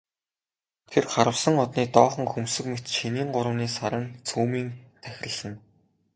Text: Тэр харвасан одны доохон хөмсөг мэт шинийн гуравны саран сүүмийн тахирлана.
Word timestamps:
Тэр 0.91 1.05
харвасан 1.13 1.55
одны 1.65 1.83
доохон 1.95 2.25
хөмсөг 2.33 2.65
мэт 2.71 2.85
шинийн 2.97 3.29
гуравны 3.35 3.67
саран 3.77 4.05
сүүмийн 4.27 4.69
тахирлана. 5.03 5.57